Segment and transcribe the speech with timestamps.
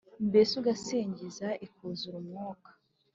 [0.27, 2.69] mbese ugasingiza ukiuzura umwuka